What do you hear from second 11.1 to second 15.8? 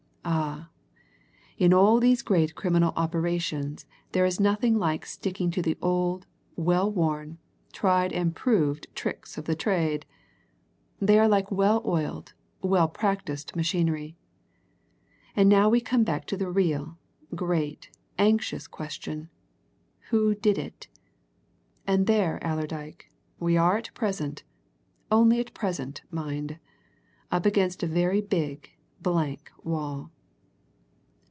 are like well oiled, well practised machinery. And now